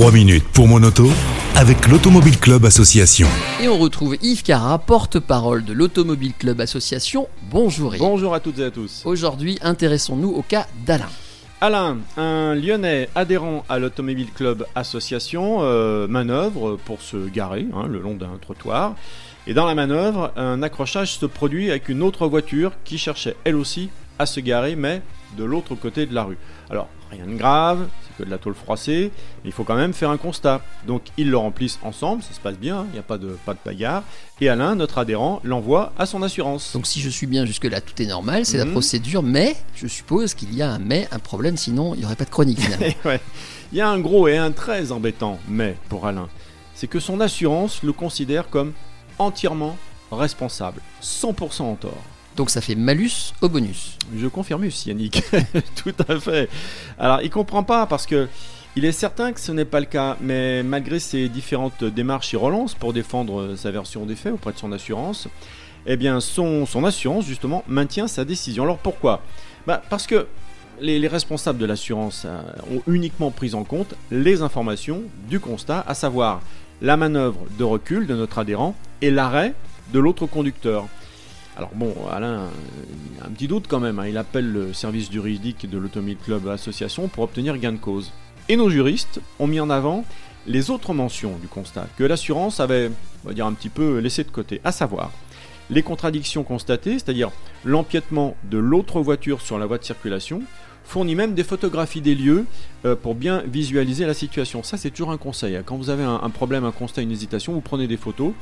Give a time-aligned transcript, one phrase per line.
[0.00, 1.10] 3 minutes pour mon auto
[1.56, 3.26] avec l'Automobile Club Association.
[3.62, 7.28] Et on retrouve Yves Cara, porte-parole de l'Automobile Club Association.
[7.50, 8.00] Bonjour Yves.
[8.00, 9.02] Bonjour à toutes et à tous.
[9.04, 11.10] Aujourd'hui, intéressons-nous au cas d'Alain.
[11.60, 18.00] Alain, un Lyonnais adhérent à l'Automobile Club Association, euh, manœuvre pour se garer hein, le
[18.00, 18.94] long d'un trottoir.
[19.46, 23.56] Et dans la manœuvre, un accrochage se produit avec une autre voiture qui cherchait elle
[23.56, 25.02] aussi à se garer, mais
[25.36, 26.38] de l'autre côté de la rue.
[26.70, 29.10] Alors, rien de grave, c'est que de la tôle froissée,
[29.42, 30.60] mais il faut quand même faire un constat.
[30.86, 33.54] Donc, ils le remplissent ensemble, ça se passe bien, il n'y a pas de, pas
[33.54, 34.02] de bagarre.
[34.40, 36.72] Et Alain, notre adhérent, l'envoie à son assurance.
[36.72, 38.72] Donc si je suis bien jusque-là, tout est normal, c'est la Mhm.
[38.72, 42.16] procédure, mais je suppose qu'il y a un mais, un problème, sinon il n'y aurait
[42.16, 42.86] pas de chronique finalement.
[42.86, 43.20] Et ouais.
[43.72, 46.28] Il y a un gros et un très embêtant mais pour Alain.
[46.74, 48.72] C'est que son assurance le considère comme
[49.18, 49.76] entièrement
[50.10, 52.02] responsable, 100% en tort.
[52.40, 53.98] Donc ça fait malus au bonus.
[54.16, 55.22] Je confirme, Yannick.
[55.74, 56.48] Tout à fait.
[56.98, 58.28] Alors, il comprend pas parce que
[58.76, 62.38] il est certain que ce n'est pas le cas, mais malgré ses différentes démarches, il
[62.38, 65.28] relance pour défendre sa version des faits auprès de son assurance.
[65.84, 68.62] Eh bien, son, assurance, justement, maintient sa décision.
[68.62, 69.20] Alors pourquoi?
[69.66, 70.26] Bah, Parce que
[70.80, 72.40] les, les responsables de l'assurance euh,
[72.74, 76.40] ont uniquement pris en compte les informations du constat, à savoir
[76.80, 79.52] la manœuvre de recul de notre adhérent et l'arrêt
[79.92, 80.86] de l'autre conducteur.
[81.56, 82.48] Alors bon, Alain, euh,
[83.22, 83.98] a un petit doute quand même.
[83.98, 84.06] hein.
[84.06, 88.12] Il appelle le service juridique de l'Automobile Club Association pour obtenir gain de cause.
[88.48, 90.04] Et nos juristes ont mis en avant
[90.46, 92.90] les autres mentions du constat que l'assurance avait,
[93.24, 95.10] on va dire, un petit peu laissé de côté, à savoir
[95.70, 97.30] les contradictions constatées, c'est-à-dire
[97.64, 100.42] l'empiètement de l'autre voiture sur la voie de circulation,
[100.84, 102.46] fournit même des photographies des lieux
[102.84, 104.62] euh, pour bien visualiser la situation.
[104.64, 105.54] Ça, c'est toujours un conseil.
[105.56, 105.62] hein.
[105.64, 108.32] Quand vous avez un, un problème, un constat, une hésitation, vous prenez des photos.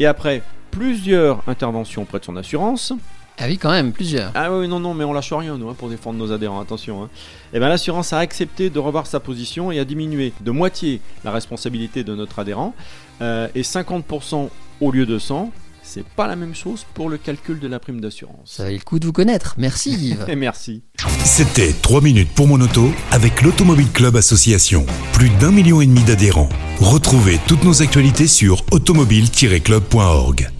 [0.00, 2.92] Et après plusieurs interventions auprès de son assurance,
[3.38, 4.32] Ah oui, quand même, plusieurs.
[4.34, 7.04] ah oui, non, non, mais on lâche rien, nous, hein, pour défendre nos adhérents, attention.
[7.04, 7.10] Hein.
[7.52, 11.30] Et bien, l'assurance a accepté de revoir sa position et a diminué de moitié la
[11.30, 12.74] responsabilité de notre adhérent.
[13.20, 14.48] euh, et 50%
[14.80, 18.00] au lieu de 100, c'est pas la même chose pour le calcul de la prime
[18.00, 18.36] d'assurance.
[18.44, 19.54] Ça valait le coup de vous connaître.
[19.58, 20.24] Merci Yves.
[20.28, 20.82] Et merci.
[21.24, 24.86] C'était 3 minutes pour mon auto avec l'Automobile Club Association.
[25.12, 26.48] Plus d'un million et demi d'adhérents.
[26.80, 30.50] Retrouvez toutes nos actualités sur automobile-club.org.